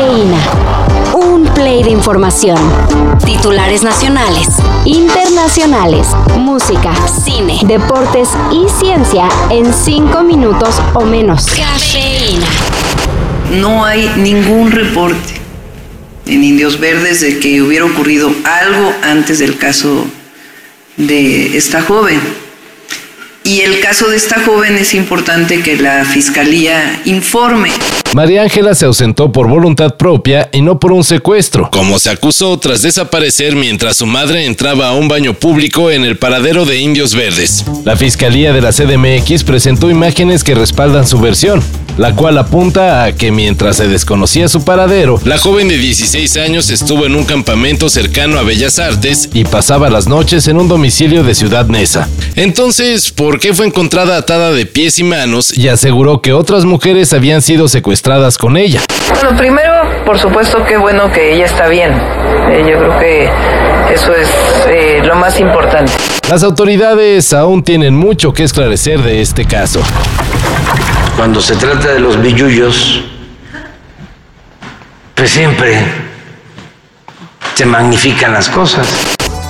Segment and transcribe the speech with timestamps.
[0.00, 0.38] Cafeína.
[1.12, 2.56] Un play de información.
[3.26, 4.48] Titulares nacionales,
[4.86, 6.06] internacionales,
[6.38, 11.44] música, cine, deportes y ciencia en cinco minutos o menos.
[11.48, 12.46] Cafeína.
[13.60, 15.34] No hay ningún reporte
[16.24, 20.06] en Indios Verdes de que hubiera ocurrido algo antes del caso
[20.96, 22.18] de esta joven.
[23.44, 27.70] Y el caso de esta joven es importante que la fiscalía informe.
[28.12, 32.58] María Ángela se ausentó por voluntad propia y no por un secuestro, como se acusó
[32.58, 37.14] tras desaparecer mientras su madre entraba a un baño público en el paradero de Indios
[37.14, 37.64] Verdes.
[37.84, 41.62] La Fiscalía de la CDMX presentó imágenes que respaldan su versión,
[41.98, 46.70] la cual apunta a que mientras se desconocía su paradero, la joven de 16 años
[46.70, 51.22] estuvo en un campamento cercano a Bellas Artes y pasaba las noches en un domicilio
[51.22, 52.08] de Ciudad Neza.
[52.34, 57.12] Entonces, ¿por qué fue encontrada atada de pies y manos y aseguró que otras mujeres
[57.12, 57.99] habían sido secuestradas
[58.38, 58.80] con ella.
[59.08, 61.92] Bueno, primero, por supuesto, qué bueno que ella está bien.
[61.92, 63.30] Eh, yo creo que
[63.92, 64.28] eso es
[64.68, 65.92] eh, lo más importante.
[66.28, 69.80] Las autoridades aún tienen mucho que esclarecer de este caso.
[71.16, 73.04] Cuando se trata de los billullos,
[75.14, 75.78] pues siempre
[77.54, 78.86] se magnifican las cosas.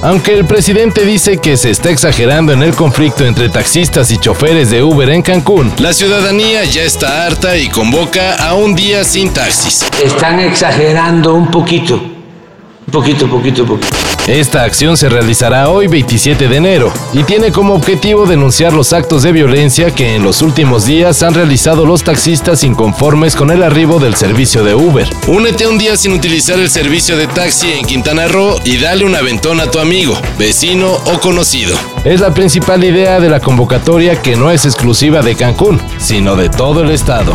[0.00, 4.70] Aunque el presidente dice que se está exagerando en el conflicto entre taxistas y choferes
[4.70, 9.32] de Uber en Cancún, la ciudadanía ya está harta y convoca a un día sin
[9.32, 9.84] taxis.
[10.02, 14.07] Están exagerando un poquito, un poquito, poquito, poquito.
[14.28, 19.22] Esta acción se realizará hoy 27 de enero y tiene como objetivo denunciar los actos
[19.22, 23.98] de violencia que en los últimos días han realizado los taxistas inconformes con el arribo
[23.98, 25.08] del servicio de Uber.
[25.28, 29.16] Únete un día sin utilizar el servicio de taxi en Quintana Roo y dale un
[29.16, 31.74] aventón a tu amigo, vecino o conocido.
[32.04, 36.50] Es la principal idea de la convocatoria que no es exclusiva de Cancún, sino de
[36.50, 37.34] todo el estado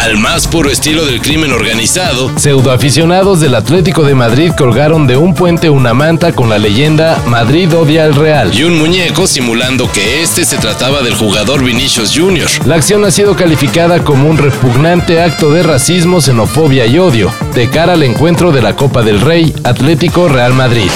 [0.00, 5.34] al más puro estilo del crimen organizado, pseudoaficionados del Atlético de Madrid colgaron de un
[5.34, 10.22] puente una manta con la leyenda Madrid odia al Real y un muñeco simulando que
[10.22, 12.48] este se trataba del jugador Vinicius Jr.
[12.66, 17.68] La acción ha sido calificada como un repugnante acto de racismo, xenofobia y odio, de
[17.68, 20.90] cara al encuentro de la Copa del Rey Atlético Real Madrid.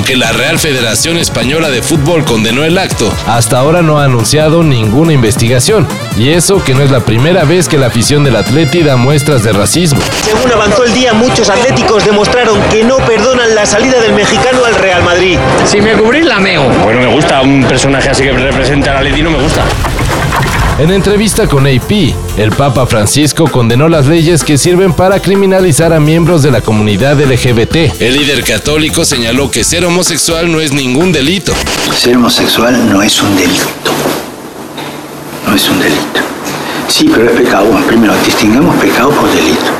[0.00, 4.62] Aunque la Real Federación Española de Fútbol condenó el acto, hasta ahora no ha anunciado
[4.62, 5.86] ninguna investigación.
[6.16, 9.44] Y eso que no es la primera vez que la afición del Atleti da muestras
[9.44, 10.00] de racismo.
[10.22, 14.74] Según avanzó el día, muchos atléticos demostraron que no perdonan la salida del mexicano al
[14.76, 15.38] Real Madrid.
[15.66, 16.66] Si me cubrís, la meo.
[16.82, 19.62] Bueno, me gusta un personaje así que representa al Atleti, no me gusta.
[20.80, 26.00] En entrevista con AP, el Papa Francisco condenó las leyes que sirven para criminalizar a
[26.00, 28.00] miembros de la comunidad LGBT.
[28.00, 31.52] El líder católico señaló que ser homosexual no es ningún delito.
[31.94, 33.90] Ser homosexual no es un delito.
[35.46, 36.20] No es un delito.
[36.88, 37.66] Sí, pero es pecado.
[37.86, 39.70] primero, distinguimos pecado por delito.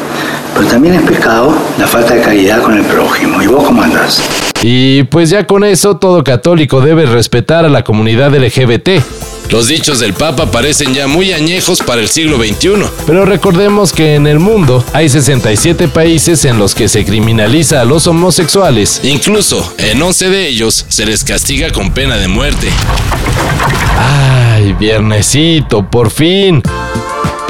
[0.54, 3.42] Pero también es pecado la falta de caridad con el prójimo.
[3.42, 4.22] ¿Y vos cómo andás?
[4.60, 9.29] Y pues ya con eso todo católico debe respetar a la comunidad LGBT.
[9.50, 14.14] Los dichos del Papa parecen ya muy añejos para el siglo XXI, pero recordemos que
[14.14, 19.00] en el mundo hay 67 países en los que se criminaliza a los homosexuales.
[19.02, 22.68] Incluso en 11 de ellos se les castiga con pena de muerte.
[23.98, 26.62] ¡Ay, viernesito, por fin!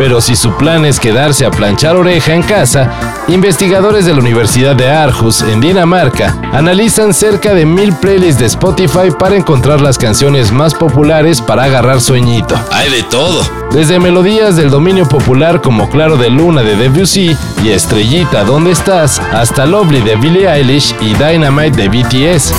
[0.01, 2.91] Pero si su plan es quedarse a planchar oreja en casa,
[3.29, 9.11] investigadores de la Universidad de Aarhus, en Dinamarca, analizan cerca de mil playlists de Spotify
[9.19, 12.59] para encontrar las canciones más populares para agarrar sueñito.
[12.73, 13.43] Hay de todo.
[13.73, 19.21] Desde melodías del dominio popular como Claro de Luna de Debussy y Estrellita ¿Dónde estás?
[19.35, 22.55] hasta Lovely de Billie Eilish y Dynamite de BTS.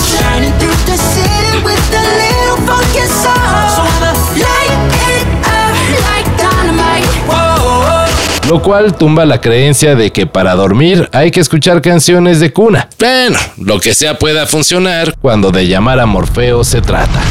[8.51, 12.89] Lo cual tumba la creencia de que para dormir hay que escuchar canciones de cuna.
[12.99, 17.21] Bueno, lo que sea pueda funcionar cuando de llamar a Morfeo se trata.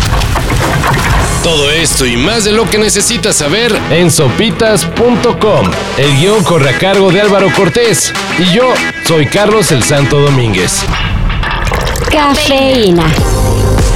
[1.42, 5.70] Todo esto y más de lo que necesitas saber en sopitas.com.
[5.98, 8.72] El guion corre a cargo de Álvaro Cortés y yo
[9.04, 10.86] soy Carlos el Santo Domínguez.
[12.10, 13.04] Cafeína.